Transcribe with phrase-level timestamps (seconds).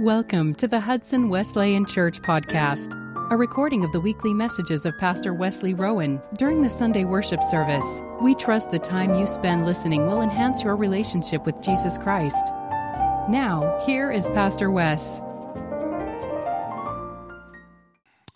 [0.00, 3.00] Welcome to the Hudson Wesleyan Church podcast,
[3.30, 8.02] a recording of the weekly messages of Pastor Wesley Rowan during the Sunday worship service.
[8.20, 12.44] We trust the time you spend listening will enhance your relationship with Jesus Christ.
[13.28, 15.20] Now, here is Pastor Wes.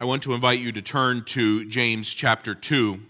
[0.01, 3.01] I want to invite you to turn to James chapter 2.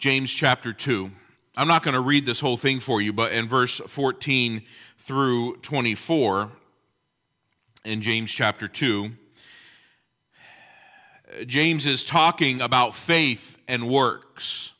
[0.00, 1.12] James chapter 2.
[1.58, 4.62] I'm not going to read this whole thing for you, but in verse 14
[5.08, 6.52] through 24
[7.86, 9.10] in James chapter 2,
[11.46, 14.74] James is talking about faith and works.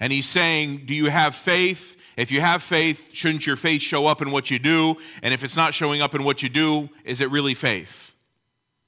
[0.00, 1.98] And he's saying, Do you have faith?
[2.16, 4.96] If you have faith, shouldn't your faith show up in what you do?
[5.22, 8.14] And if it's not showing up in what you do, is it really faith?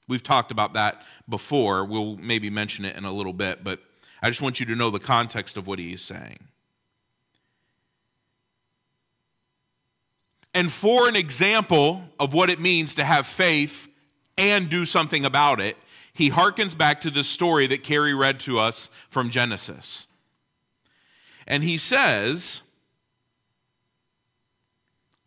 [0.07, 1.85] We've talked about that before.
[1.85, 3.79] We'll maybe mention it in a little bit, but
[4.23, 6.47] I just want you to know the context of what he is saying.
[10.53, 13.89] And for an example of what it means to have faith
[14.37, 15.77] and do something about it,
[16.13, 20.05] he harkens back to the story that Carrie read to us from Genesis.
[21.47, 22.61] And he says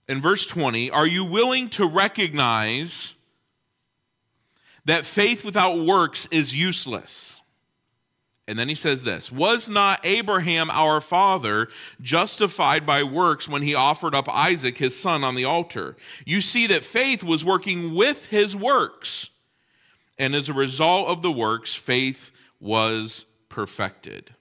[0.09, 3.15] in verse 20, Are you willing to recognize
[4.85, 7.41] that faith without works is useless?
[8.49, 11.69] And then he says this Was not Abraham our father
[12.01, 15.97] justified by works when he offered up Isaac his son on the altar?
[16.25, 19.31] You see that faith was working with his works.
[20.19, 24.35] And as a result of the works, faith was perfected.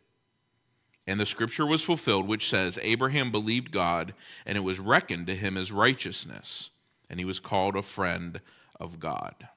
[1.07, 4.13] And the scripture was fulfilled, which says, Abraham believed God,
[4.45, 6.71] and it was reckoned to him as righteousness,
[7.09, 8.41] and he was called a friend
[8.79, 9.49] of God.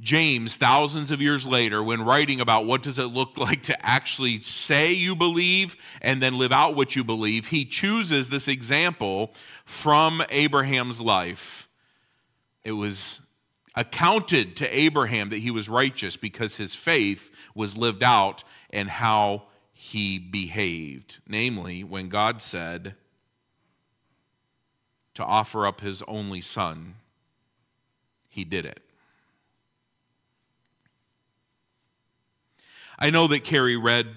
[0.00, 4.38] James, thousands of years later, when writing about what does it look like to actually
[4.38, 9.32] say you believe and then live out what you believe, he chooses this example
[9.64, 11.68] from Abraham's life.
[12.64, 13.20] It was
[13.74, 19.44] accounted to Abraham that he was righteous because his faith was lived out and how
[19.72, 21.18] he behaved.
[21.26, 22.94] Namely, when God said
[25.14, 26.96] to offer up his only son,
[28.28, 28.80] he did it.
[32.98, 34.08] I know that Carrie read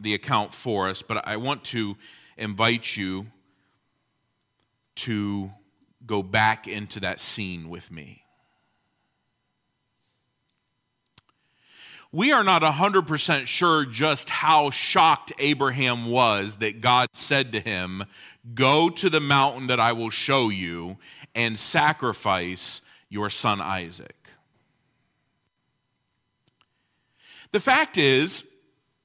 [0.00, 1.96] the account for us, but I want to
[2.36, 3.26] invite you
[4.96, 5.50] to
[6.04, 8.24] go back into that scene with me.
[12.12, 18.04] We are not 100% sure just how shocked Abraham was that God said to him,
[18.52, 20.98] Go to the mountain that I will show you
[21.36, 24.19] and sacrifice your son Isaac.
[27.52, 28.44] The fact is,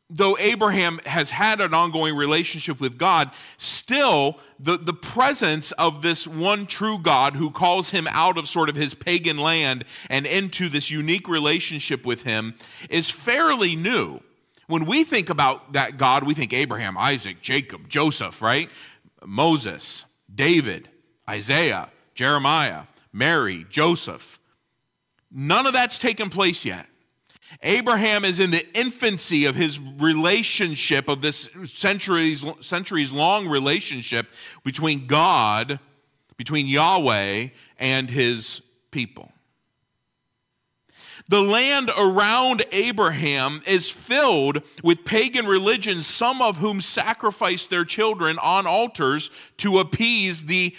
[0.10, 6.28] though Abraham has had an ongoing relationship with God, still the, the presence of this
[6.28, 10.70] one true God who calls him out of sort of his pagan land and into
[10.70, 12.54] this unique relationship with him
[12.90, 14.22] is fairly new.
[14.68, 18.70] When we think about that God, we think Abraham, Isaac, Jacob, Joseph, right?
[19.26, 20.90] Moses, David,
[21.30, 24.40] Isaiah, Jeremiah, Mary, Joseph.
[25.32, 26.88] None of that's taken place yet.
[27.64, 34.28] Abraham is in the infancy of his relationship, of this centuries, centuries long relationship
[34.64, 35.80] between God,
[36.38, 38.62] between Yahweh, and his
[38.92, 39.32] people.
[41.28, 48.38] The land around Abraham is filled with pagan religions, some of whom sacrificed their children
[48.38, 50.76] on altars to appease the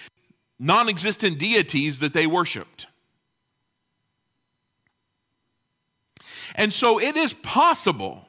[0.59, 2.87] non existent deities that they worshiped.
[6.57, 8.27] And so it is possible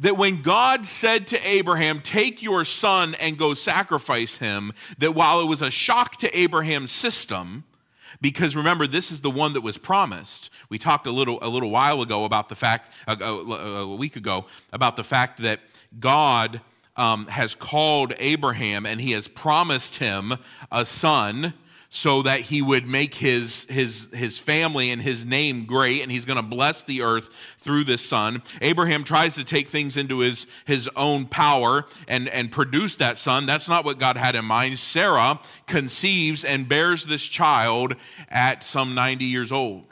[0.00, 5.40] that when God said to Abraham, Take your son and go sacrifice him, that while
[5.40, 7.64] it was a shock to Abraham's system,
[8.20, 10.50] because remember this is the one that was promised.
[10.68, 14.46] We talked a little a little while ago about the fact a, a, week ago
[14.72, 15.60] about the fact that
[16.00, 16.60] god
[16.96, 20.34] um, has called abraham and he has promised him
[20.72, 21.54] a son
[21.90, 26.26] so that he would make his, his, his family and his name great, and he's
[26.26, 28.42] going to bless the earth through this son.
[28.60, 33.46] Abraham tries to take things into his, his own power and, and produce that son.
[33.46, 34.78] That's not what God had in mind.
[34.78, 37.94] Sarah conceives and bears this child
[38.28, 39.84] at some 90 years old.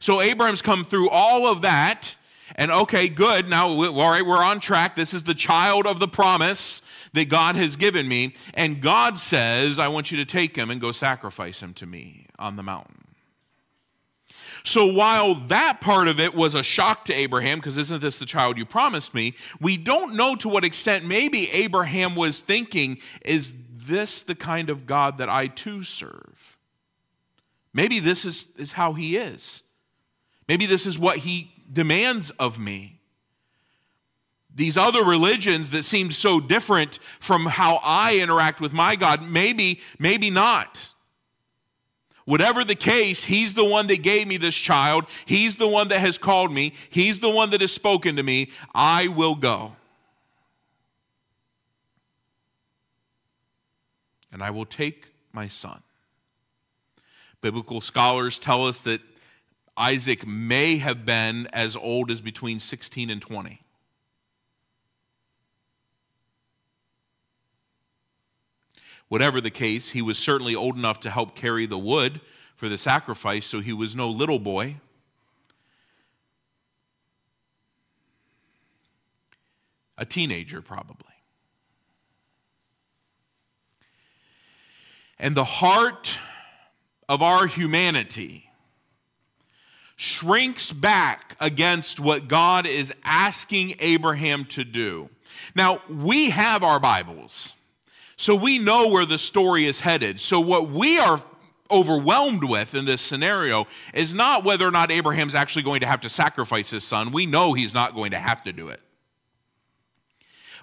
[0.00, 2.16] So Abraham's come through all of that.
[2.54, 3.48] And okay, good.
[3.48, 4.94] Now, all right, we're on track.
[4.96, 6.80] This is the child of the promise
[7.16, 8.34] that God has given me.
[8.54, 12.26] And God says, I want you to take him and go sacrifice him to me
[12.38, 13.02] on the mountain.
[14.64, 18.26] So while that part of it was a shock to Abraham, because isn't this the
[18.26, 19.34] child you promised me?
[19.60, 24.84] We don't know to what extent maybe Abraham was thinking, is this the kind of
[24.86, 26.58] God that I too serve?
[27.72, 29.62] Maybe this is, is how he is.
[30.48, 32.95] Maybe this is what he demands of me.
[34.56, 39.80] These other religions that seem so different from how I interact with my God, maybe,
[39.98, 40.94] maybe not.
[42.24, 45.04] Whatever the case, He's the one that gave me this child.
[45.26, 46.72] He's the one that has called me.
[46.88, 48.50] He's the one that has spoken to me.
[48.74, 49.76] I will go.
[54.32, 55.82] And I will take my son.
[57.42, 59.02] Biblical scholars tell us that
[59.76, 63.60] Isaac may have been as old as between 16 and 20.
[69.08, 72.20] Whatever the case, he was certainly old enough to help carry the wood
[72.56, 74.76] for the sacrifice, so he was no little boy.
[79.98, 81.04] A teenager, probably.
[85.18, 86.18] And the heart
[87.08, 88.50] of our humanity
[89.96, 95.08] shrinks back against what God is asking Abraham to do.
[95.54, 97.56] Now, we have our Bibles.
[98.16, 100.20] So we know where the story is headed.
[100.20, 101.22] So what we are
[101.70, 106.00] overwhelmed with in this scenario is not whether or not Abraham's actually going to have
[106.02, 107.12] to sacrifice his son.
[107.12, 108.80] We know he's not going to have to do it.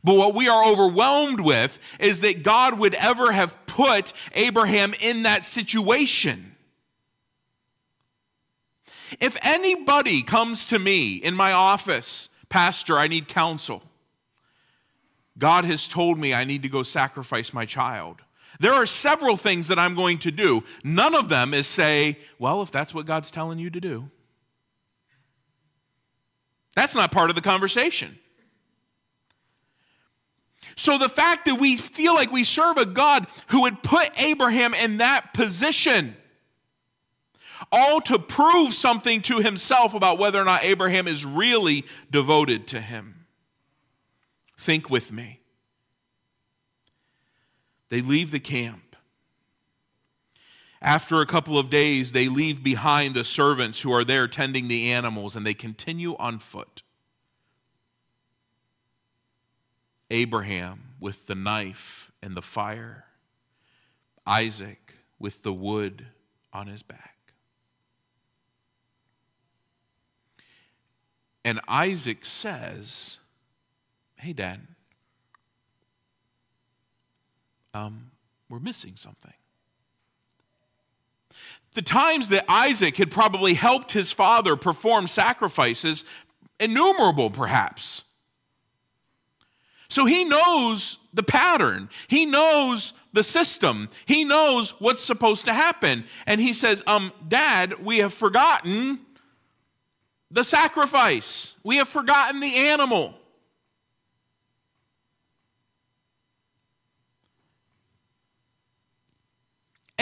[0.03, 5.23] But what we are overwhelmed with is that God would ever have put Abraham in
[5.23, 6.55] that situation.
[9.19, 13.83] If anybody comes to me in my office, Pastor, I need counsel.
[15.37, 18.21] God has told me I need to go sacrifice my child.
[18.59, 20.63] There are several things that I'm going to do.
[20.83, 24.11] None of them is say, well, if that's what God's telling you to do.
[26.75, 28.17] That's not part of the conversation.
[30.75, 34.73] So the fact that we feel like we serve a God who would put Abraham
[34.73, 36.15] in that position,
[37.71, 42.81] all to prove something to himself about whether or not Abraham is really devoted to
[42.81, 43.22] him.
[44.63, 45.41] Think with me.
[47.89, 48.95] They leave the camp.
[50.81, 54.89] After a couple of days, they leave behind the servants who are there tending the
[54.93, 56.81] animals and they continue on foot.
[60.09, 63.07] Abraham with the knife and the fire,
[64.25, 66.05] Isaac with the wood
[66.53, 67.33] on his back.
[71.43, 73.19] And Isaac says,
[74.23, 74.61] hey, Dad,
[77.73, 78.11] um,
[78.47, 79.33] we're missing something.
[81.73, 86.05] The times that Isaac had probably helped his father perform sacrifices,
[86.57, 88.05] innumerable perhaps.
[89.89, 91.89] So he knows the pattern.
[92.07, 93.89] He knows the system.
[94.05, 96.05] He knows what's supposed to happen.
[96.25, 98.99] And he says, um, Dad, we have forgotten
[100.31, 101.55] the sacrifice.
[101.63, 103.15] We have forgotten the animal.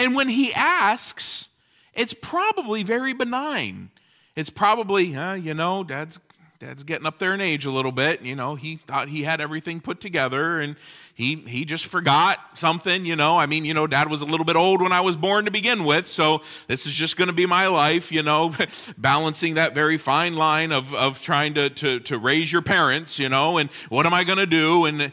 [0.02, 1.48] And when he asks,
[1.94, 3.90] it's probably very benign.
[4.34, 6.18] It's probably, uh, you know, dad's
[6.58, 8.20] dad's getting up there in age a little bit.
[8.20, 10.74] You know, he thought he had everything put together and
[11.14, 13.38] he he just forgot something, you know.
[13.38, 15.52] I mean, you know, dad was a little bit old when I was born to
[15.52, 18.52] begin with, so this is just gonna be my life, you know,
[18.98, 23.28] balancing that very fine line of of trying to to to raise your parents, you
[23.28, 24.84] know, and what am I gonna do?
[24.84, 25.12] And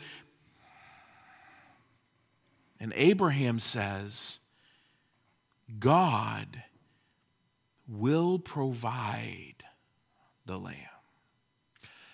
[2.79, 4.39] and Abraham says,
[5.77, 6.63] God
[7.87, 9.65] will provide
[10.45, 10.75] the lamb.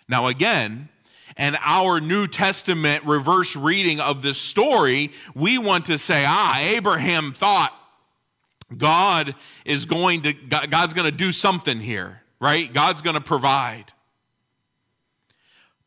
[0.07, 0.89] Now, again,
[1.38, 7.33] and our New Testament reverse reading of this story, we want to say, ah, Abraham
[7.33, 7.74] thought
[8.75, 9.35] God
[9.65, 12.71] is going to, God's going to do something here, right?
[12.71, 13.85] God's going to provide.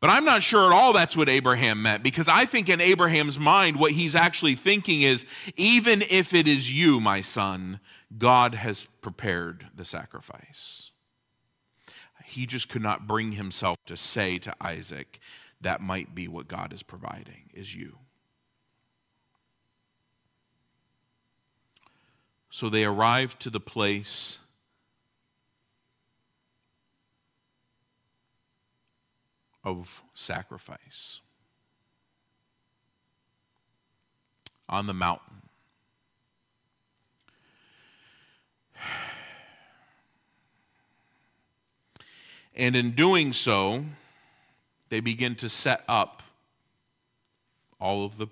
[0.01, 3.39] But I'm not sure at all that's what Abraham meant because I think in Abraham's
[3.39, 5.27] mind, what he's actually thinking is
[5.57, 7.81] even if it is you, my son,
[8.17, 10.93] God has prepared the sacrifice.
[12.25, 15.19] He just could not bring himself to say to Isaac,
[15.61, 17.99] that might be what God is providing, is you.
[22.51, 24.39] So they arrived to the place
[29.69, 31.21] of sacrifice
[34.69, 35.43] on the mountain.
[42.55, 43.85] And in doing so,
[44.89, 46.23] they begin to set up
[47.81, 48.27] all of the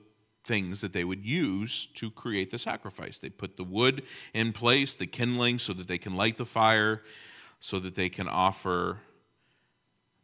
[0.45, 3.19] things that they would use to create the sacrifice.
[3.19, 4.02] They put the wood
[4.35, 7.02] in place, the kindling, so that they can light the fire,
[7.61, 8.99] so that they can offer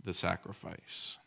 [0.04, 1.18] the sacrifice.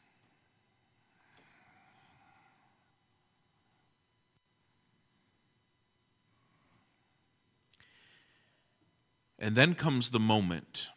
[9.37, 10.89] And then comes the moment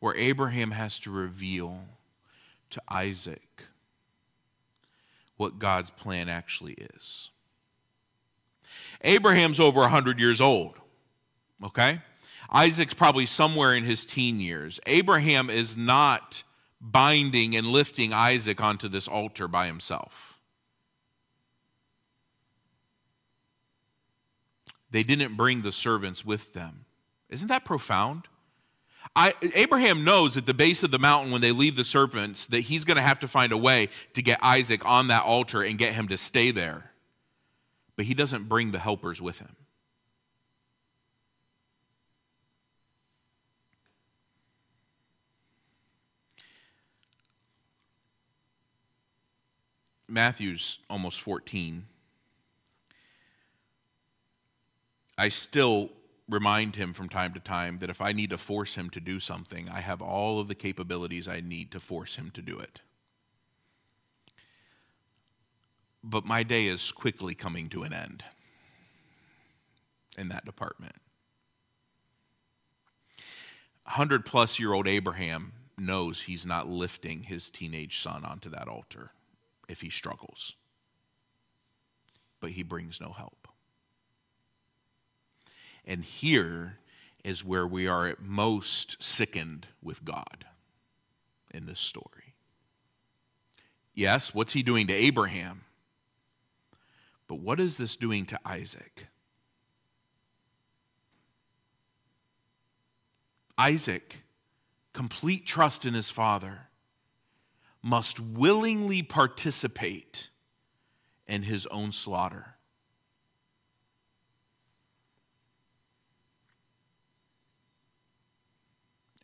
[0.00, 1.84] where Abraham has to reveal
[2.70, 3.64] to Isaac
[5.36, 7.30] what God's plan actually is.
[9.02, 10.76] Abraham's over 100 years old,
[11.64, 12.00] okay?
[12.50, 14.80] Isaac's probably somewhere in his teen years.
[14.86, 16.42] Abraham is not
[16.80, 20.38] binding and lifting Isaac onto this altar by himself.
[24.90, 26.84] They didn't bring the servants with them.
[27.28, 28.26] Isn't that profound?
[29.14, 32.60] I, Abraham knows at the base of the mountain when they leave the serpents that
[32.60, 35.78] he's going to have to find a way to get Isaac on that altar and
[35.78, 36.90] get him to stay there.
[37.96, 39.56] But he doesn't bring the helpers with him.
[50.10, 51.86] Matthew's almost 14.
[55.16, 55.90] I still
[56.28, 59.20] remind him from time to time that if I need to force him to do
[59.20, 62.80] something, I have all of the capabilities I need to force him to do it.
[66.02, 68.24] But my day is quickly coming to an end
[70.18, 70.96] in that department.
[73.84, 79.12] 100 plus year old Abraham knows he's not lifting his teenage son onto that altar
[79.70, 80.54] if he struggles,
[82.40, 83.46] but he brings no help.
[85.84, 86.78] And here
[87.24, 90.44] is where we are at most sickened with God
[91.52, 92.34] in this story.
[93.94, 95.62] Yes, what's he doing to Abraham?
[97.28, 99.06] But what is this doing to Isaac?
[103.56, 104.24] Isaac,
[104.92, 106.69] complete trust in his father,
[107.82, 110.28] must willingly participate
[111.26, 112.56] in his own slaughter.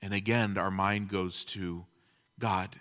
[0.01, 1.85] And again, our mind goes to
[2.39, 2.81] God,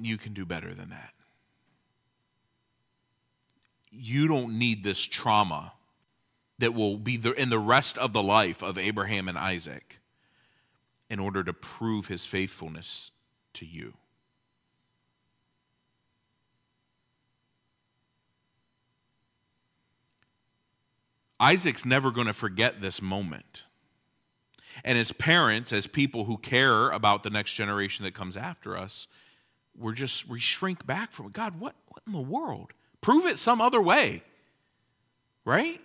[0.00, 1.14] you can do better than that.
[3.90, 5.72] You don't need this trauma
[6.58, 10.00] that will be in the rest of the life of Abraham and Isaac
[11.14, 13.12] in order to prove his faithfulness
[13.52, 13.94] to you.
[21.38, 23.62] Isaac's never going to forget this moment.
[24.84, 29.06] And as parents, as people who care about the next generation that comes after us,
[29.78, 31.32] we're just, we shrink back from it.
[31.32, 32.72] God, what, what in the world?
[33.00, 34.24] Prove it some other way,
[35.44, 35.80] right?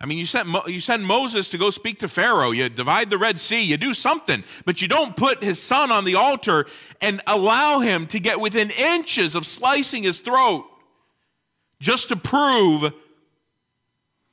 [0.00, 3.18] I mean, you send, you send Moses to go speak to Pharaoh, you divide the
[3.18, 6.66] Red Sea, you do something, but you don't put his son on the altar
[7.02, 10.64] and allow him to get within inches of slicing his throat
[11.80, 12.94] just to prove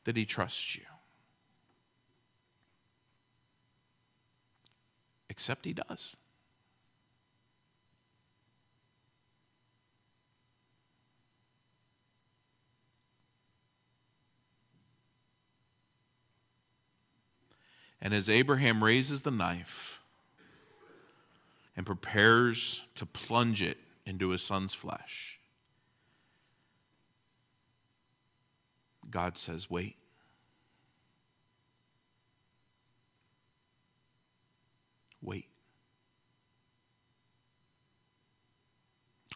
[0.06, 0.84] that he trusts you.
[5.38, 6.18] except he does.
[18.02, 20.02] And as Abraham raises the knife
[21.76, 25.40] and prepares to plunge it into his son's flesh,
[29.10, 29.98] God says, Wait.
[35.28, 35.48] wait.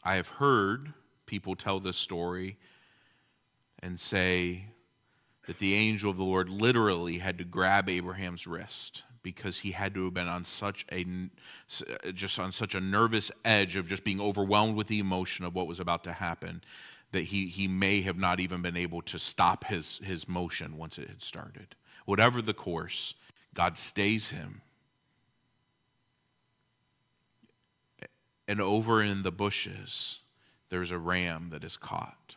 [0.03, 0.93] I have heard
[1.25, 2.57] people tell this story
[3.79, 4.65] and say
[5.47, 9.93] that the angel of the Lord literally had to grab Abraham's wrist because he had
[9.93, 14.03] to have been on such a uh, just on such a nervous edge of just
[14.03, 16.61] being overwhelmed with the emotion of what was about to happen
[17.11, 20.97] that he he may have not even been able to stop his his motion once
[20.97, 23.13] it had started whatever the course
[23.53, 24.61] god stays him
[28.51, 30.19] and over in the bushes,
[30.67, 32.35] there's a ram that is caught.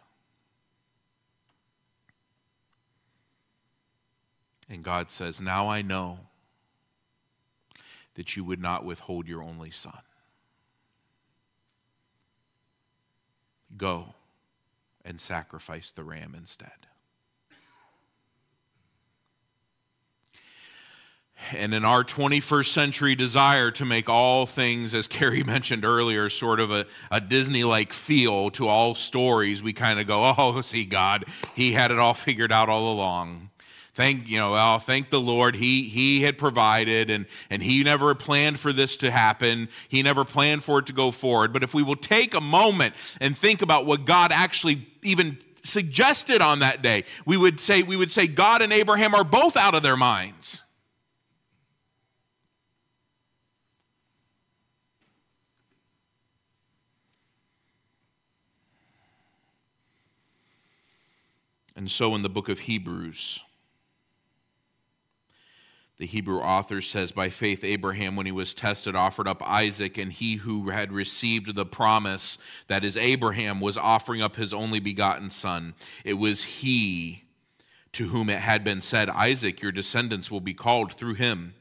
[4.74, 6.18] And God says, Now I know
[8.16, 10.00] that you would not withhold your only son.
[13.76, 14.14] Go
[15.04, 16.88] and sacrifice the ram instead.
[21.52, 26.58] And in our 21st century desire to make all things, as Carrie mentioned earlier, sort
[26.58, 30.84] of a, a Disney like feel to all stories, we kind of go, oh, see,
[30.84, 33.50] God, He had it all figured out all along.
[33.94, 35.54] Thank you know, well, thank the Lord.
[35.54, 39.68] He He had provided and, and He never planned for this to happen.
[39.88, 41.52] He never planned for it to go forward.
[41.52, 46.42] But if we will take a moment and think about what God actually even suggested
[46.42, 49.76] on that day, we would say, we would say God and Abraham are both out
[49.76, 50.64] of their minds.
[61.76, 63.40] And so in the book of Hebrews,
[65.98, 70.12] the Hebrew author says, By faith, Abraham, when he was tested, offered up Isaac, and
[70.12, 72.36] he who had received the promise,
[72.66, 75.74] that is Abraham, was offering up his only begotten son.
[76.04, 77.24] It was he
[77.92, 81.54] to whom it had been said, Isaac, your descendants will be called through him.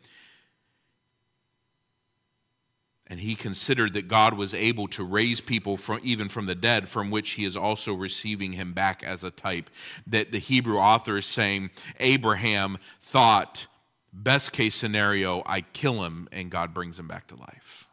[3.05, 6.89] And he considered that God was able to raise people from, even from the dead,
[6.89, 9.69] from which he is also receiving him back as a type.
[10.07, 13.67] That the Hebrew author is saying Abraham thought,
[14.13, 17.87] best case scenario, I kill him and God brings him back to life.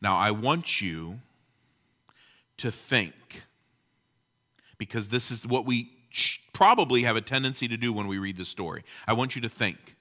[0.00, 1.20] Now, I want you
[2.56, 3.42] to think,
[4.78, 5.90] because this is what we
[6.52, 8.84] probably have a tendency to do when we read the story.
[9.06, 9.96] I want you to think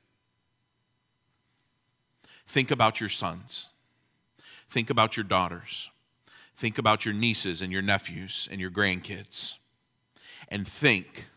[2.54, 3.70] Think about your sons.
[4.70, 5.90] Think about your daughters.
[6.56, 9.56] Think about your nieces and your nephews and your grandkids.
[10.50, 11.30] And think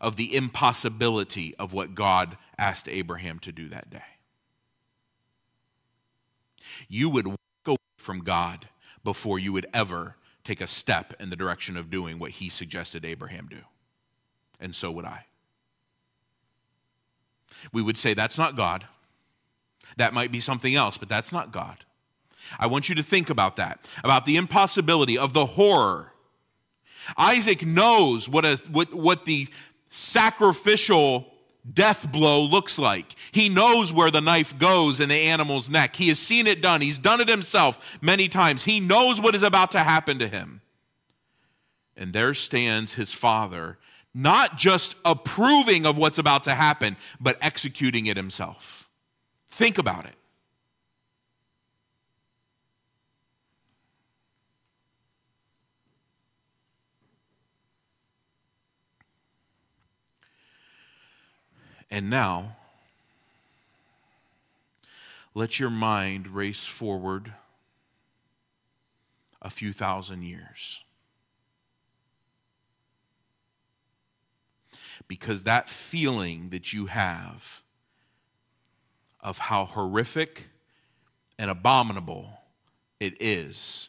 [0.00, 4.02] of the impossibility of what God asked Abraham to do that day.
[6.88, 8.68] You would walk away from God
[9.04, 13.04] before you would ever take a step in the direction of doing what he suggested
[13.04, 13.60] Abraham do.
[14.60, 15.26] And so would I.
[17.72, 18.86] We would say, that's not God.
[19.96, 21.84] That might be something else, but that's not God.
[22.58, 26.12] I want you to think about that, about the impossibility of the horror.
[27.16, 29.48] Isaac knows what, a, what, what the
[29.90, 31.26] sacrificial
[31.72, 33.14] death blow looks like.
[33.32, 35.96] He knows where the knife goes in the animal's neck.
[35.96, 38.64] He has seen it done, he's done it himself many times.
[38.64, 40.60] He knows what is about to happen to him.
[41.96, 43.78] And there stands his father,
[44.14, 48.88] not just approving of what's about to happen, but executing it himself.
[49.50, 50.14] Think about it.
[61.90, 62.56] And now,
[65.34, 67.32] let your mind race forward
[69.40, 70.82] a few thousand years.
[75.06, 77.62] Because that feeling that you have
[79.20, 80.48] of how horrific
[81.38, 82.40] and abominable
[83.00, 83.88] it is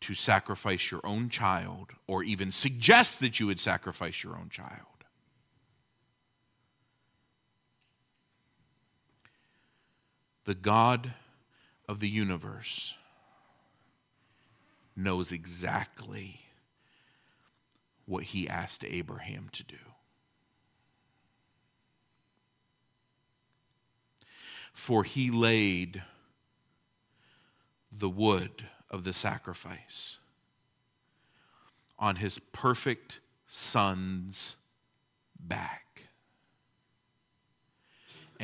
[0.00, 4.93] to sacrifice your own child or even suggest that you would sacrifice your own child.
[10.44, 11.14] The God
[11.88, 12.94] of the universe
[14.96, 16.40] knows exactly
[18.06, 19.76] what he asked Abraham to do.
[24.74, 26.02] for he laid
[27.90, 30.18] the wood of the sacrifice
[31.96, 34.56] on his perfect son's
[35.38, 35.83] back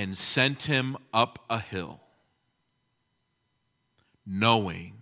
[0.00, 2.00] and sent him up a hill,
[4.24, 4.94] knowing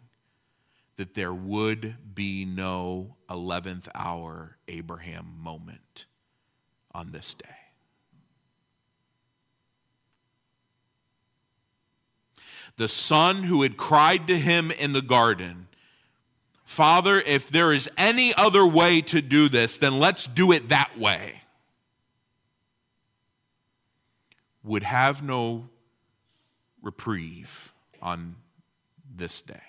[0.97, 6.07] that there would be no 11th hour Abraham moment
[6.93, 7.49] on this day.
[12.77, 15.67] the son who had cried to him in the garden,
[16.65, 20.97] Father, if there is any other way to do this, then let's do it that
[20.97, 21.43] way,
[24.69, 25.71] would have no
[26.83, 28.37] reprieve on
[29.17, 29.63] this day.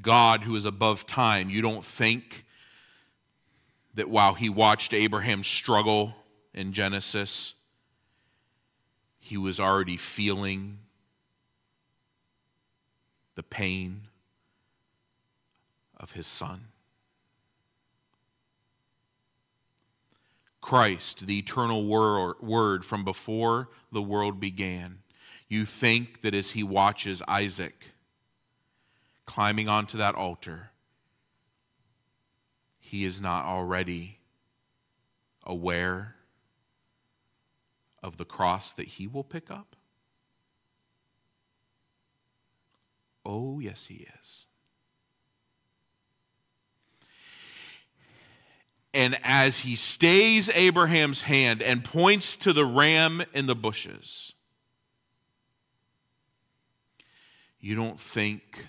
[0.00, 2.44] God, who is above time, you don't think
[3.94, 6.16] that while he watched Abraham struggle
[6.52, 7.54] in Genesis,
[9.20, 10.78] he was already feeling
[13.36, 14.08] the pain
[15.96, 16.71] of his son.
[20.62, 25.00] Christ, the eternal word from before the world began.
[25.48, 27.90] You think that as he watches Isaac
[29.26, 30.70] climbing onto that altar,
[32.78, 34.20] he is not already
[35.44, 36.14] aware
[38.02, 39.76] of the cross that he will pick up?
[43.24, 44.46] Oh, yes, he is.
[48.94, 54.34] And as he stays Abraham's hand and points to the ram in the bushes,
[57.58, 58.66] you don't think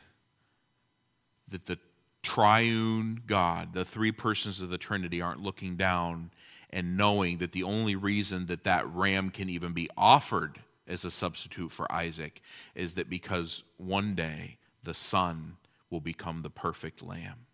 [1.49, 1.77] that the
[2.21, 6.31] triune God, the three persons of the Trinity, aren't looking down
[6.69, 11.11] and knowing that the only reason that that ram can even be offered as a
[11.11, 12.41] substitute for Isaac
[12.75, 15.57] is that because one day the Son
[15.89, 17.45] will become the perfect lamb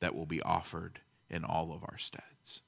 [0.00, 2.62] that will be offered in all of our steads.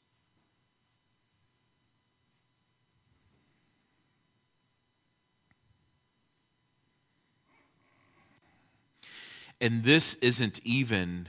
[9.61, 11.29] And this isn't even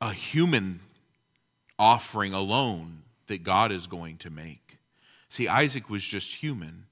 [0.00, 0.78] a human
[1.76, 4.78] offering alone that God is going to make.
[5.28, 6.84] See, Isaac was just human.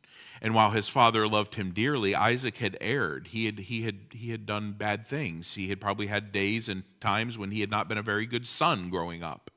[0.42, 3.29] And while his father loved him dearly, Isaac had erred.
[3.29, 5.55] He had, he, had, he had done bad things.
[5.55, 8.46] He had probably had days and times when he had not been a very good
[8.46, 9.50] son growing up.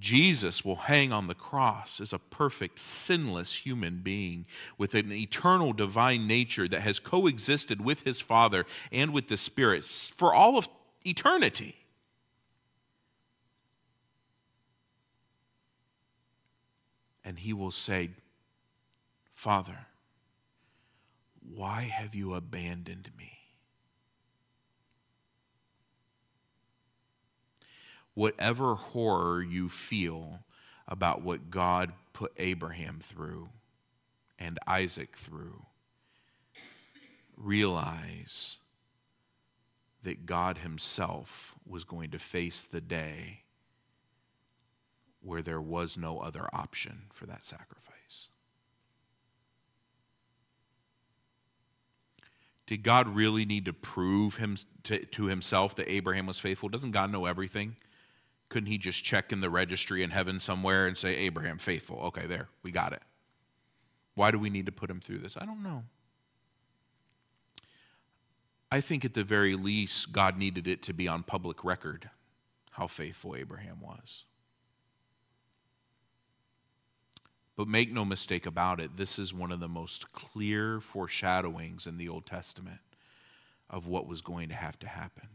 [0.00, 4.46] Jesus will hang on the cross as a perfect, sinless human being
[4.78, 9.84] with an eternal divine nature that has coexisted with his Father and with the Spirit
[9.84, 10.68] for all of
[11.04, 11.76] eternity.
[17.22, 18.10] And he will say,
[19.40, 19.86] Father,
[21.40, 23.38] why have you abandoned me?
[28.12, 30.40] Whatever horror you feel
[30.86, 33.48] about what God put Abraham through
[34.38, 35.64] and Isaac through,
[37.34, 38.58] realize
[40.02, 43.44] that God Himself was going to face the day
[45.22, 47.89] where there was no other option for that sacrifice.
[52.70, 56.68] Did God really need to prove him to, to himself that Abraham was faithful?
[56.68, 57.74] Doesn't God know everything?
[58.48, 61.98] Couldn't he just check in the registry in heaven somewhere and say, Abraham, faithful?
[61.98, 63.02] Okay, there, we got it.
[64.14, 65.36] Why do we need to put him through this?
[65.36, 65.82] I don't know.
[68.70, 72.08] I think at the very least, God needed it to be on public record
[72.70, 74.26] how faithful Abraham was.
[77.60, 81.98] But make no mistake about it, this is one of the most clear foreshadowings in
[81.98, 82.80] the Old Testament
[83.68, 85.28] of what was going to have to happen.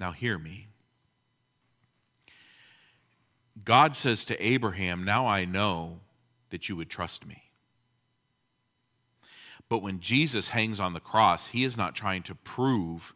[0.00, 0.66] Now, hear me.
[3.64, 6.00] God says to Abraham, Now I know
[6.48, 7.44] that you would trust me.
[9.68, 13.14] But when Jesus hangs on the cross, he is not trying to prove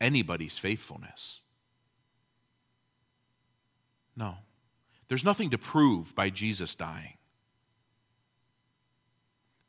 [0.00, 1.40] anybody's faithfulness.
[4.14, 4.36] No.
[5.10, 7.14] There's nothing to prove by Jesus dying.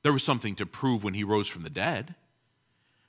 [0.03, 2.13] There was something to prove when he rose from the dead,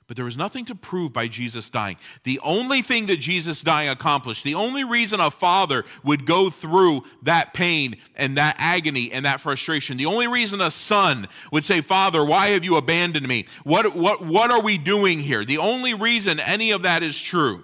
[0.07, 1.95] but there was nothing to prove by Jesus dying.
[2.23, 7.03] The only thing that Jesus dying accomplished, the only reason a father would go through
[7.21, 11.81] that pain and that agony and that frustration, the only reason a son would say,
[11.81, 13.45] Father, why have you abandoned me?
[13.63, 15.45] What, what, what are we doing here?
[15.45, 17.63] The only reason any of that is true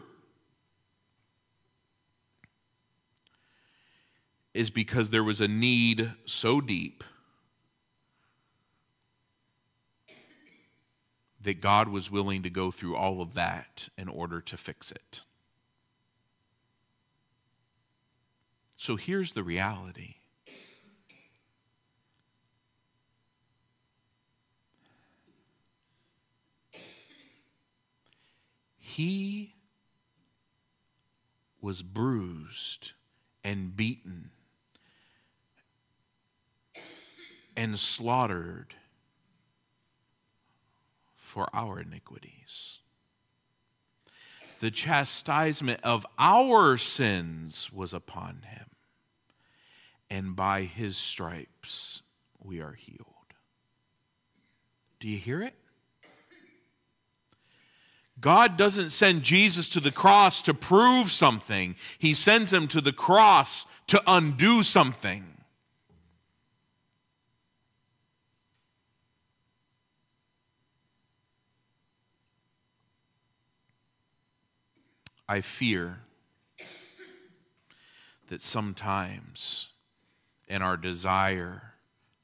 [4.53, 7.03] is because there was a need so deep
[11.41, 15.21] that God was willing to go through all of that in order to fix it.
[18.75, 20.15] So here's the reality.
[28.77, 29.53] He
[31.61, 32.93] was bruised
[33.43, 34.31] and beaten
[37.59, 38.73] and slaughtered
[41.17, 42.79] for our iniquities.
[44.61, 48.67] The chastisement of our sins was upon him,
[50.09, 52.01] and by his stripes
[52.41, 53.05] we are healed.
[55.01, 55.55] Do you hear it?
[58.21, 62.93] God doesn't send Jesus to the cross to prove something, He sends him to the
[62.93, 65.38] cross to undo something.
[75.29, 75.99] I fear
[78.29, 79.67] that sometimes
[80.47, 81.75] in our desire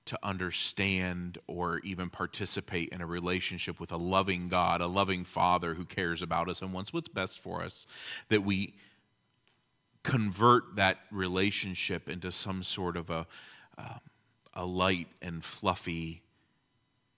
[0.05, 5.75] to understand or even participate in a relationship with a loving God, a loving Father
[5.75, 7.85] who cares about us and wants what's best for us,
[8.29, 8.73] that we
[10.01, 13.27] convert that relationship into some sort of a,
[13.77, 13.99] um,
[14.55, 16.23] a light and fluffy,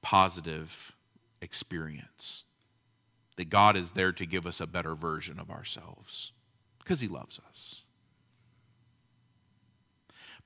[0.02, 0.94] positive
[1.42, 2.44] experience.
[3.38, 6.34] That God is there to give us a better version of ourselves
[6.80, 7.82] because He loves us.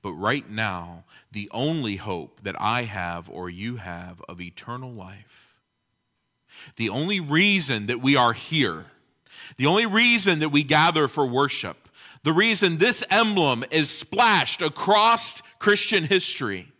[0.02, 5.60] But right now, the only hope that I have or you have of eternal life,
[6.76, 8.86] the only reason that we are here,
[9.56, 11.88] the only reason that we gather for worship,
[12.24, 16.72] the reason this emblem is splashed across Christian history,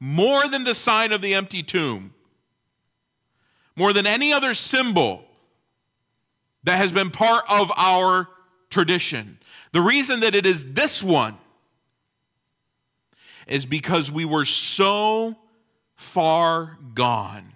[0.00, 2.14] more than the sign of the empty tomb,
[3.78, 5.24] more than any other symbol
[6.64, 8.28] that has been part of our
[8.70, 9.38] tradition.
[9.72, 11.38] The reason that it is this one
[13.46, 15.36] is because we were so
[15.94, 17.52] far gone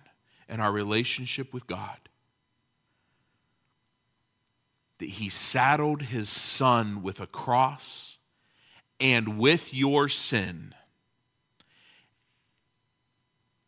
[0.49, 1.99] in our relationship with God
[4.99, 8.17] that He saddled His Son with a cross
[9.01, 10.73] and with your sin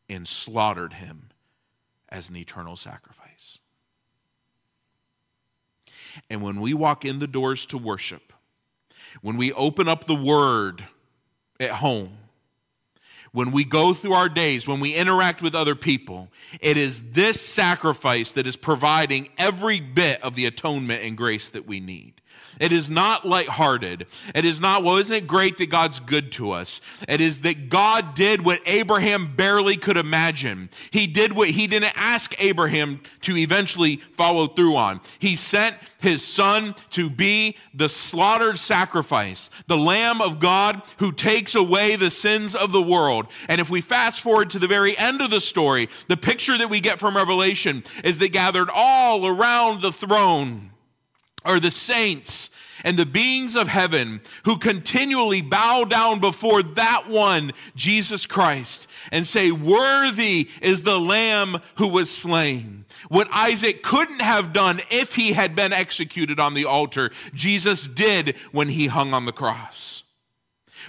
[0.09, 1.24] and slaughtered Him
[2.15, 3.59] as an eternal sacrifice.
[6.31, 8.33] And when we walk in the doors to worship,
[9.21, 10.85] when we open up the Word,
[11.61, 12.17] at home,
[13.33, 16.29] when we go through our days, when we interact with other people,
[16.61, 21.67] it is this sacrifice that is providing every bit of the atonement and grace that
[21.67, 22.14] we need.
[22.61, 24.07] It is not lighthearted.
[24.35, 26.81] It is not, well, isn't it great that God's good to us?
[27.09, 30.71] It is that God did what Abraham barely could imagine.
[30.91, 35.01] He did what he didn't ask Abraham to eventually follow through on.
[35.19, 41.55] He sent his son to be the slaughtered sacrifice, the Lamb of God who takes
[41.55, 43.27] away the sins of the world.
[43.49, 46.71] And if we fast forward to the very end of the story, the picture that
[46.71, 50.71] we get from Revelation is they gathered all around the throne
[51.45, 52.51] are the saints
[52.85, 59.27] and the beings of heaven who continually bow down before that one, Jesus Christ, and
[59.27, 62.85] say, Worthy is the Lamb who was slain.
[63.09, 68.37] What Isaac couldn't have done if he had been executed on the altar, Jesus did
[68.53, 70.04] when he hung on the cross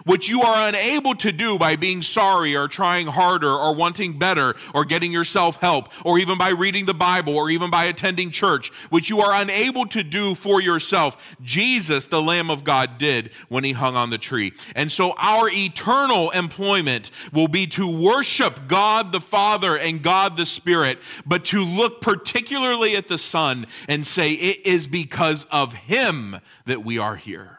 [0.04, 4.56] which you are unable to do by being sorry or trying harder or wanting better
[4.74, 8.70] or getting yourself help or even by reading the Bible or even by attending church,
[8.90, 11.36] which you are unable to do for yourself.
[11.42, 14.54] Jesus, the Lamb of God, did when he hung on the tree.
[14.76, 20.46] And so our eternal employment will be to worship God the Father and God the
[20.46, 26.40] Spirit, but to look particularly at the Son and say, It is because of him
[26.66, 27.55] that we are here.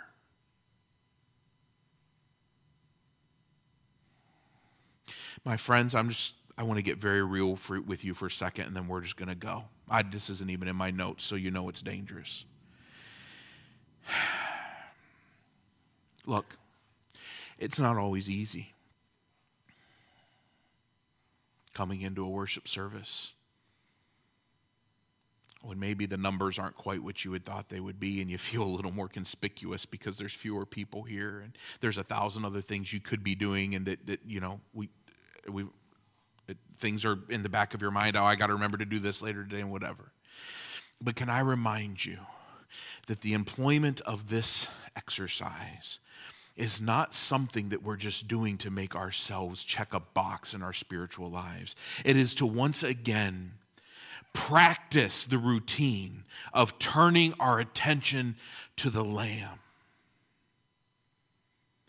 [5.46, 8.30] My friends, I'm just, I want to get very real for, with you for a
[8.30, 9.66] second, and then we're just going to go.
[9.88, 12.44] I, this isn't even in my notes, so you know it's dangerous.
[16.26, 16.56] Look,
[17.60, 18.74] it's not always easy
[21.74, 23.32] coming into a worship service
[25.62, 28.38] when maybe the numbers aren't quite what you had thought they would be and you
[28.50, 32.60] feel a little more conspicuous because there's fewer people here and there's a thousand other
[32.60, 34.88] things you could be doing and that, that you know we
[35.48, 35.64] we
[36.48, 38.16] it, things are in the back of your mind.
[38.16, 40.12] Oh, I got to remember to do this later today and whatever.
[41.00, 42.18] But can I remind you
[43.06, 45.98] that the employment of this exercise
[46.56, 50.72] is not something that we're just doing to make ourselves check a box in our
[50.72, 51.76] spiritual lives.
[52.04, 53.52] It is to once again
[54.32, 58.36] practice the routine of turning our attention
[58.76, 59.60] to the Lamb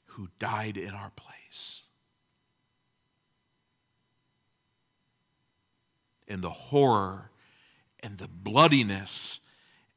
[0.06, 1.84] who died in our place.
[6.28, 7.32] And the horror
[8.02, 9.40] and the bloodiness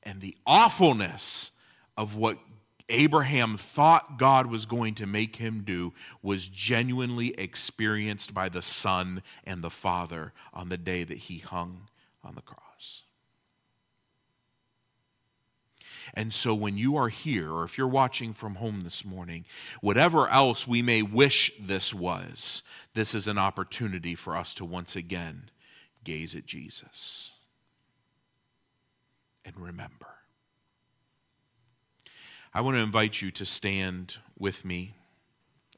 [0.02, 1.50] and the awfulness
[1.96, 2.38] of what
[2.88, 9.22] Abraham thought God was going to make him do was genuinely experienced by the Son
[9.44, 11.88] and the Father on the day that he hung
[12.24, 13.02] on the cross.
[16.14, 19.44] And so, when you are here, or if you're watching from home this morning,
[19.80, 22.64] whatever else we may wish this was,
[22.94, 25.50] this is an opportunity for us to once again
[26.04, 27.32] gaze at Jesus
[29.44, 30.06] and remember.
[32.52, 34.94] I want to invite you to stand with me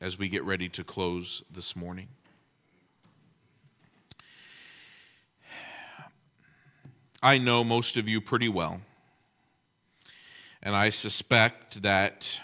[0.01, 2.09] as we get ready to close this morning.
[7.23, 8.81] I know most of you pretty well,
[10.63, 12.41] and I suspect that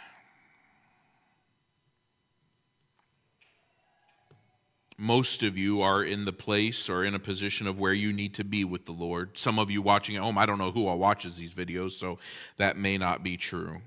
[5.01, 8.35] most of you are in the place or in a position of where you need
[8.35, 9.39] to be with the Lord.
[9.39, 12.19] Some of you watching at home, I don't know who all watches these videos, so
[12.57, 13.81] that may not be true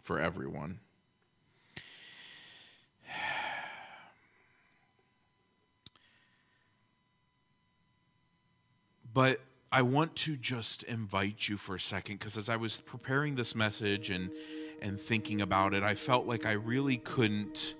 [0.00, 0.78] for everyone.
[9.12, 9.40] But
[9.72, 13.56] I want to just invite you for a second because as I was preparing this
[13.56, 14.30] message and
[14.82, 17.74] and thinking about it, I felt like I really couldn't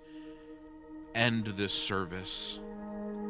[1.14, 2.58] end this service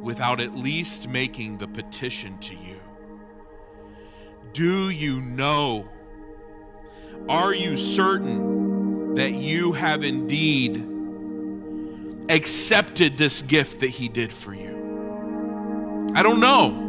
[0.01, 2.81] without at least making the petition to you.
[4.53, 5.89] Do you know?
[7.29, 10.87] Are you certain that you have indeed
[12.29, 16.13] accepted this gift that He did for you?
[16.15, 16.83] I don't know.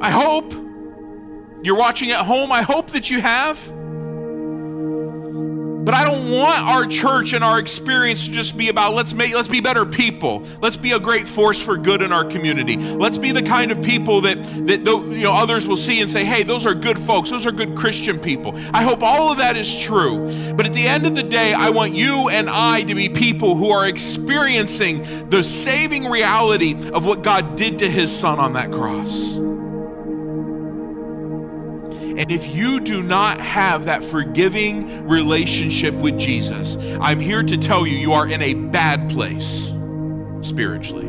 [0.00, 0.52] I hope
[1.62, 2.52] you're watching at home.
[2.52, 3.58] I hope that you have.
[5.88, 9.34] But I don't want our church and our experience to just be about let's make
[9.34, 10.42] let's be better people.
[10.60, 12.76] Let's be a great force for good in our community.
[12.76, 16.26] Let's be the kind of people that that you know others will see and say,
[16.26, 17.30] "Hey, those are good folks.
[17.30, 20.30] Those are good Christian people." I hope all of that is true.
[20.54, 23.54] But at the end of the day, I want you and I to be people
[23.54, 28.70] who are experiencing the saving reality of what God did to his son on that
[28.70, 29.38] cross.
[32.18, 37.86] And if you do not have that forgiving relationship with Jesus, I'm here to tell
[37.86, 39.72] you, you are in a bad place
[40.42, 41.06] spiritually.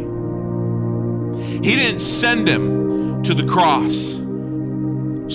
[1.63, 4.19] He didn't send him to the cross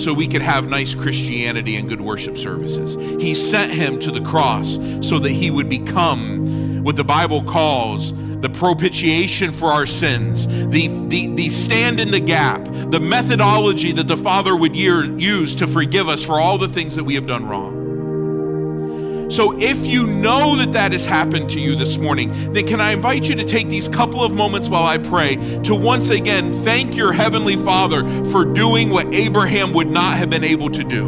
[0.01, 2.95] so we could have nice Christianity and good worship services.
[3.21, 8.13] He sent him to the cross so that he would become what the Bible calls
[8.45, 14.07] the propitiation for our sins, the, the, the stand in the gap, the methodology that
[14.07, 17.25] the Father would year, use to forgive us for all the things that we have
[17.25, 19.31] done wrong.
[19.31, 22.91] So, if you know that that has happened to you this morning, then can I
[22.91, 26.95] invite you to take these couple of moments while I pray to once again thank
[26.95, 31.07] your Heavenly Father for doing what Abraham would not have been able to do.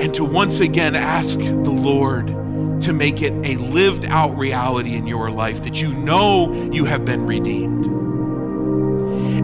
[0.00, 2.45] And to once again ask the Lord
[2.80, 7.04] to make it a lived out reality in your life that you know you have
[7.04, 7.86] been redeemed.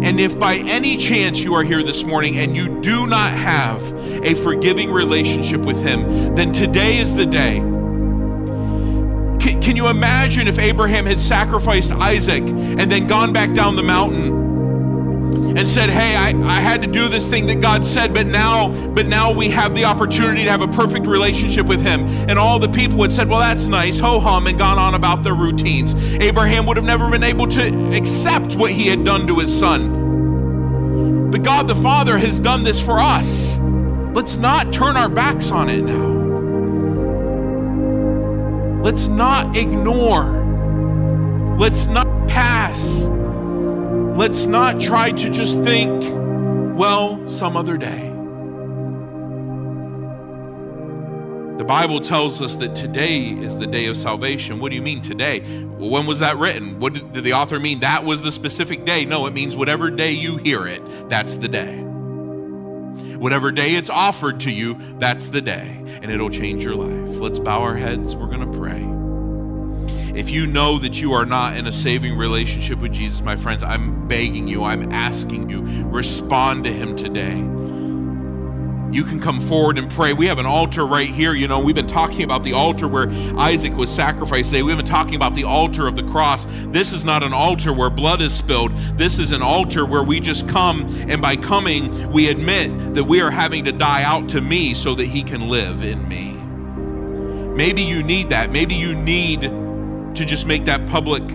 [0.04, 3.80] And if by any chance you are here this morning and you do not have
[4.24, 7.58] a forgiving relationship with Him, then today is the day.
[9.38, 13.82] Can, can you imagine if Abraham had sacrificed Isaac and then gone back down the
[13.82, 14.51] mountain?
[15.56, 18.68] And said, Hey, I, I had to do this thing that God said, but now,
[18.88, 22.04] but now we have the opportunity to have a perfect relationship with Him.
[22.28, 25.22] And all the people had said, Well, that's nice, ho hum, and gone on about
[25.22, 25.94] their routines.
[26.14, 31.30] Abraham would have never been able to accept what he had done to his son.
[31.30, 33.56] But God the Father has done this for us.
[34.14, 36.20] Let's not turn our backs on it now.
[38.82, 40.40] Let's not ignore.
[41.58, 43.06] Let's not pass
[44.16, 46.02] Let's not try to just think,
[46.78, 48.10] well, some other day.
[51.56, 54.58] The Bible tells us that today is the day of salvation.
[54.58, 55.40] What do you mean today?
[55.40, 56.78] When was that written?
[56.78, 57.80] What did, did the author mean?
[57.80, 59.04] That was the specific day.
[59.04, 61.78] No, it means whatever day you hear it, that's the day.
[63.16, 67.20] Whatever day it's offered to you, that's the day, and it'll change your life.
[67.20, 68.14] Let's bow our heads.
[68.16, 68.91] We're going to pray.
[70.14, 73.62] If you know that you are not in a saving relationship with Jesus, my friends,
[73.62, 77.38] I'm begging you, I'm asking you, respond to Him today.
[78.94, 80.12] You can come forward and pray.
[80.12, 81.32] We have an altar right here.
[81.32, 84.62] You know, we've been talking about the altar where Isaac was sacrificed today.
[84.62, 86.46] We've been talking about the altar of the cross.
[86.66, 88.76] This is not an altar where blood is spilled.
[88.98, 93.22] This is an altar where we just come, and by coming, we admit that we
[93.22, 96.32] are having to die out to me so that He can live in me.
[97.56, 98.52] Maybe you need that.
[98.52, 99.61] Maybe you need
[100.14, 101.26] to just make that public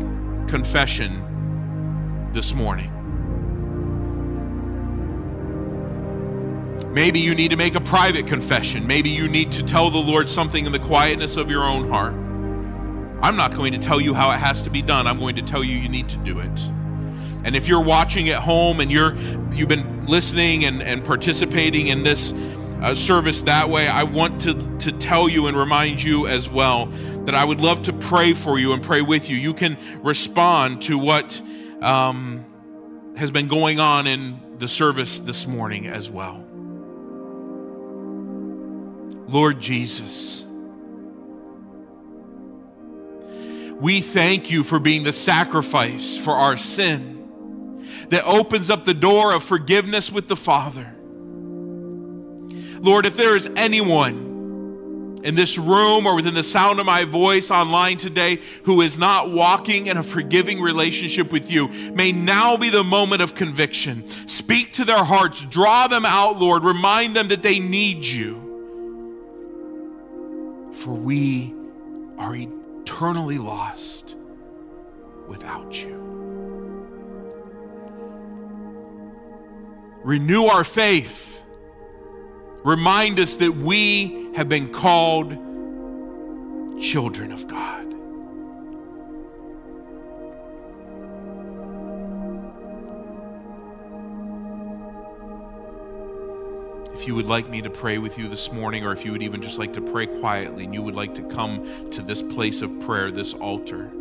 [0.48, 2.94] confession this morning.
[6.94, 8.88] Maybe you need to make a private confession.
[8.88, 12.14] Maybe you need to tell the Lord something in the quietness of your own heart.
[13.24, 15.08] I'm not going to tell you how it has to be done.
[15.08, 16.68] I'm going to tell you you need to do it.
[17.44, 19.16] And if you're watching at home and you're
[19.52, 22.34] you've been listening and, and participating in this
[22.82, 26.92] uh, service that way, I want to, to tell you and remind you as well
[27.28, 29.36] that I would love to pray for you and pray with you.
[29.36, 31.42] You can respond to what
[31.82, 32.46] um,
[33.18, 36.42] has been going on in the service this morning as well.
[39.28, 40.46] Lord Jesus,
[43.74, 49.34] we thank you for being the sacrifice for our sin that opens up the door
[49.34, 50.96] of forgiveness with the Father.
[52.80, 54.27] Lord, if there is anyone
[55.28, 59.30] in this room or within the sound of my voice online today who is not
[59.30, 64.08] walking in a forgiving relationship with you, may now be the moment of conviction.
[64.26, 68.36] Speak to their hearts, draw them out, Lord, remind them that they need you.
[70.76, 71.54] For we
[72.18, 74.16] are eternally lost
[75.28, 75.98] without you.
[80.06, 81.37] Renew our faith.
[82.64, 85.32] Remind us that we have been called
[86.82, 87.86] children of God.
[96.94, 99.24] If you would like me to pray with you this morning, or if you would
[99.24, 102.62] even just like to pray quietly and you would like to come to this place
[102.62, 103.92] of prayer, this altar,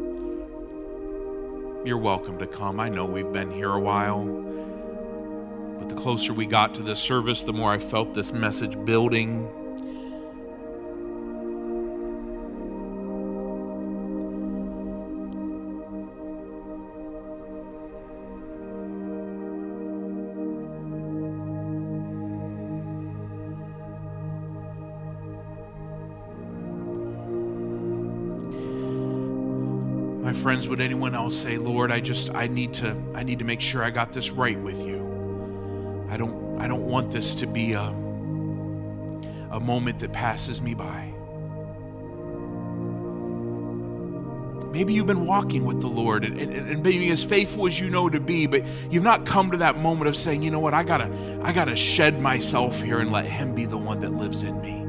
[1.85, 2.81] you're welcome to come.
[2.81, 4.25] I know we've been here a while,
[5.87, 9.49] but the closer we got to this service, the more I felt this message building.
[30.23, 33.45] my friends would anyone else say lord i just i need to i need to
[33.45, 35.06] make sure i got this right with you
[36.09, 37.95] i don't i don't want this to be a
[39.57, 41.13] a moment that passes me by.
[44.71, 47.89] Maybe you've been walking with the lord and, and, and being as faithful as you
[47.89, 50.75] know to be but you've not come to that moment of saying you know what?
[50.75, 51.11] I gotta
[51.43, 54.85] i gotta shed myself here and let him be the one that lives in me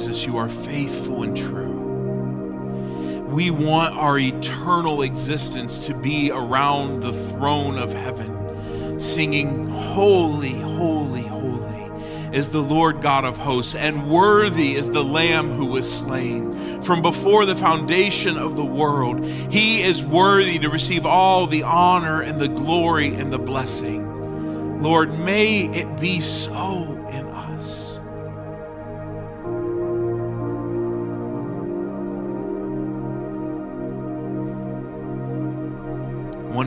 [0.00, 3.26] Jesus, you are faithful and true.
[3.28, 11.20] We want our eternal existence to be around the throne of heaven, singing, Holy, holy,
[11.20, 11.90] holy
[12.32, 16.80] is the Lord God of hosts, and worthy is the Lamb who was slain.
[16.80, 22.22] From before the foundation of the world, he is worthy to receive all the honor
[22.22, 24.82] and the glory and the blessing.
[24.82, 26.89] Lord, may it be so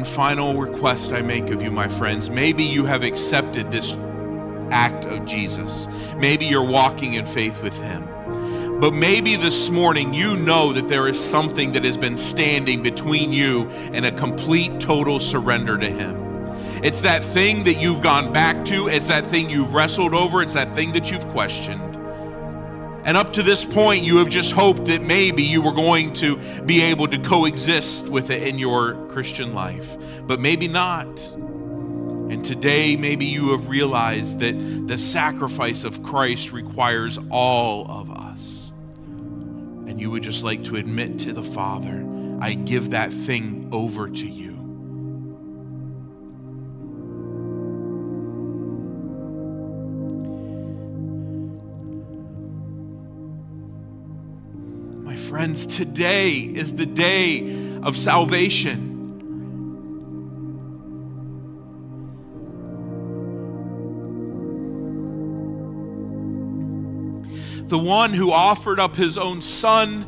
[0.03, 2.29] One final request I make of you, my friends.
[2.29, 3.93] Maybe you have accepted this
[4.69, 5.87] act of Jesus.
[6.17, 8.81] Maybe you're walking in faith with Him.
[8.81, 13.31] But maybe this morning you know that there is something that has been standing between
[13.31, 16.17] you and a complete, total surrender to Him.
[16.83, 20.53] It's that thing that you've gone back to, it's that thing you've wrestled over, it's
[20.55, 21.92] that thing that you've questioned.
[23.05, 26.37] And up to this point, you have just hoped that maybe you were going to
[26.61, 31.07] be able to coexist with it in your Christian life, but maybe not.
[31.33, 38.71] And today, maybe you have realized that the sacrifice of Christ requires all of us.
[39.85, 42.07] And you would just like to admit to the Father,
[42.39, 44.52] I give that thing over to you.
[55.33, 58.91] Friends, today is the day of salvation.
[67.65, 70.05] the one who offered up his own son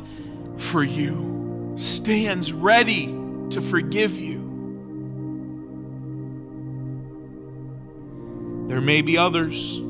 [0.56, 3.06] for you stands ready
[3.50, 4.38] to forgive you.
[8.68, 9.82] There may be others.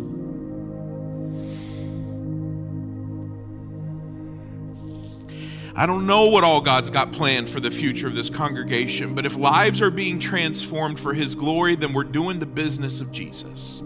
[5.79, 9.27] I don't know what all God's got planned for the future of this congregation, but
[9.27, 13.83] if lives are being transformed for His glory, then we're doing the business of Jesus.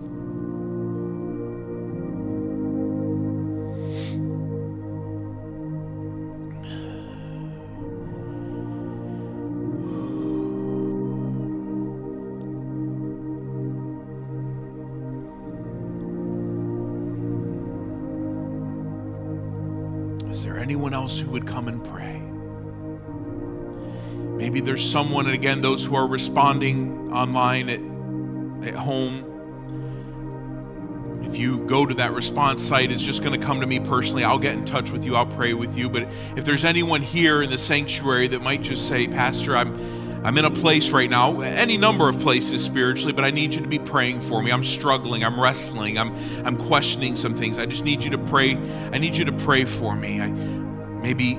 [20.71, 22.23] Anyone else who would come and pray?
[24.37, 27.81] Maybe there's someone, and again, those who are responding online at,
[28.69, 29.27] at home.
[31.25, 34.23] If you go to that response site, it's just going to come to me personally.
[34.23, 35.91] I'll get in touch with you, I'll pray with you.
[35.91, 36.05] But
[36.37, 39.75] if there's anyone here in the sanctuary that might just say, Pastor, I'm
[40.23, 43.63] I'm in a place right now, any number of places spiritually, but I need you
[43.63, 44.53] to be praying for me.
[44.53, 46.15] I'm struggling, I'm wrestling, I'm
[46.45, 47.59] I'm questioning some things.
[47.59, 48.57] I just need you to pray.
[48.93, 50.21] I need you to pray for me.
[50.21, 50.29] I
[51.01, 51.37] maybe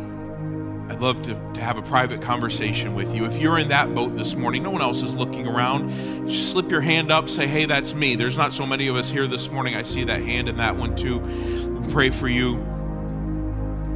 [0.89, 3.26] I'd love to, to have a private conversation with you.
[3.26, 5.89] If you're in that boat this morning, no one else is looking around,
[6.28, 8.16] just slip your hand up, say, hey, that's me.
[8.16, 9.76] There's not so many of us here this morning.
[9.76, 11.20] I see that hand and that one too.
[11.20, 12.57] We'll pray for you.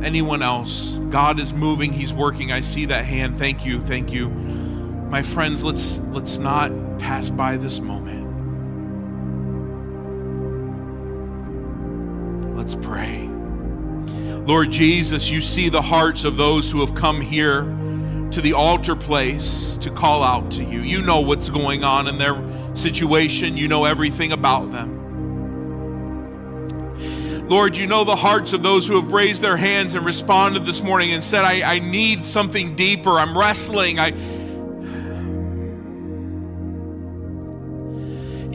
[0.03, 0.95] Anyone else?
[1.09, 2.51] God is moving, He's working.
[2.51, 3.37] I see that hand.
[3.37, 4.29] Thank you, thank you
[5.09, 8.25] my friends, let's let's not pass by this moment.
[12.57, 13.24] Let's pray.
[14.45, 17.61] Lord Jesus, you see the hearts of those who have come here
[18.31, 20.81] to the altar place to call out to you.
[20.81, 22.35] You know what's going on in their
[22.75, 25.01] situation, you know everything about them.
[27.47, 30.81] Lord, you know the hearts of those who have raised their hands and responded this
[30.81, 33.11] morning and said, I, I need something deeper.
[33.11, 33.99] I'm wrestling.
[33.99, 34.13] I,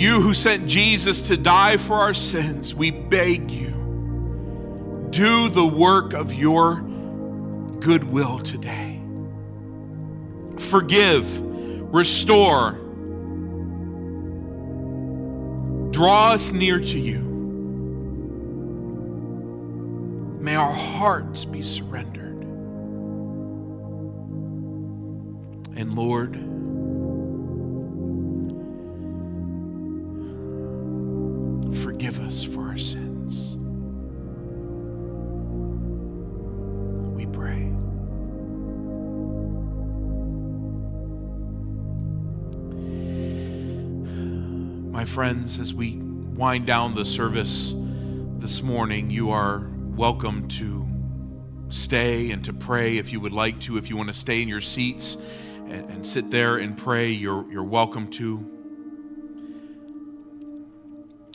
[0.00, 3.69] You who sent Jesus to die for our sins, we beg you,
[5.20, 6.76] do the work of your
[7.80, 8.98] goodwill today.
[10.56, 11.28] Forgive,
[11.92, 12.72] restore,
[15.90, 17.18] draw us near to you.
[20.40, 22.40] May our hearts be surrendered.
[25.76, 26.32] And Lord,
[31.84, 32.59] forgive us for
[45.10, 47.74] friends, as we wind down the service
[48.38, 50.86] this morning, you are welcome to
[51.68, 53.76] stay and to pray if you would like to.
[53.76, 55.16] If you want to stay in your seats
[55.66, 58.38] and, and sit there and pray, you're, you're welcome to.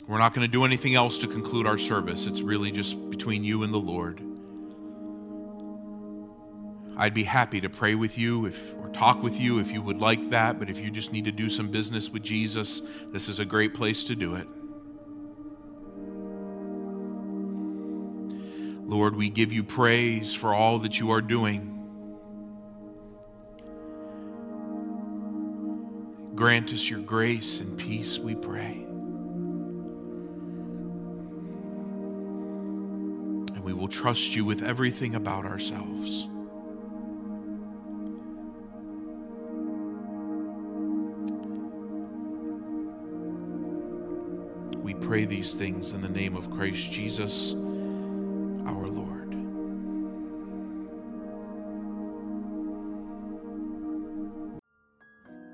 [0.08, 2.26] We're not going to do anything else to conclude our service.
[2.26, 4.22] It's really just between you and the Lord.
[6.98, 10.00] I'd be happy to pray with you if, or talk with you if you would
[10.00, 12.80] like that, but if you just need to do some business with Jesus,
[13.12, 14.48] this is a great place to do it.
[18.88, 21.72] Lord, we give you praise for all that you are doing.
[26.34, 28.84] Grant us your grace and peace, we pray.
[33.54, 36.26] And we will trust you with everything about ourselves.
[45.06, 49.30] Pray these things in the name of Christ Jesus, our Lord.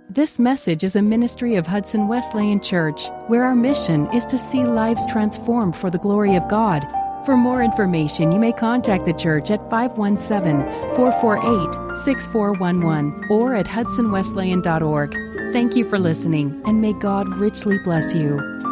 [0.09, 4.64] This message is a ministry of Hudson Wesleyan Church, where our mission is to see
[4.64, 6.86] lives transformed for the glory of God.
[7.26, 10.62] For more information, you may contact the church at 517
[10.96, 15.53] 448 6411 or at hudsonwesleyan.org.
[15.53, 18.62] Thank you for listening, and may God richly bless you.